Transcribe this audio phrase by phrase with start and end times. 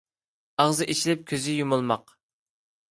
[0.63, 2.17] ئاغزى ئېچىلىپ كۆزى يۇمۇلماق.